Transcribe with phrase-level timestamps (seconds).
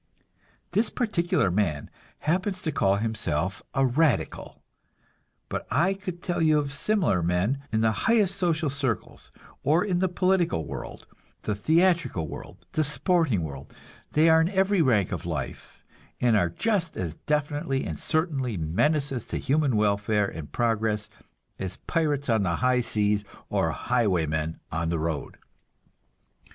[0.71, 1.87] This particular man
[2.21, 4.63] happens to call himself a "radical";
[5.47, 9.29] but I could tell you of similar men in the highest social circles,
[9.61, 11.05] or in the political world,
[11.43, 13.75] the theatrical world, the "sporting" world;
[14.13, 15.83] they are in every rank of life,
[16.19, 21.11] and are just as definitely and certainly menaces to human welfare and progress
[21.59, 25.37] as pirates on the high seas or highwaymen on the road.